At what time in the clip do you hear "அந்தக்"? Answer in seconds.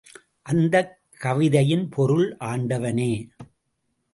0.45-0.93